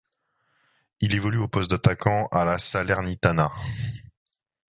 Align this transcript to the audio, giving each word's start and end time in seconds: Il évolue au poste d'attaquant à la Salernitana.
Il 1.01 1.13
évolue 1.13 1.37
au 1.37 1.47
poste 1.47 1.69
d'attaquant 1.69 2.25
à 2.31 2.43
la 2.43 2.57
Salernitana. 2.57 3.51